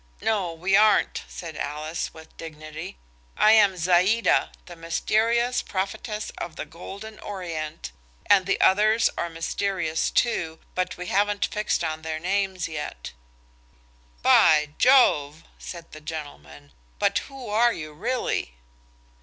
[0.19, 2.97] No we aren't," said Alice, with dignity.
[3.37, 7.91] "I am Zaïda, the mysterious prophetess of the golden Orient,
[8.25, 13.11] and the others are mysterious too, but we haven't fixed on their names yet."
[14.23, 18.55] "By Jove!" said the gentleman; "but who are you really?"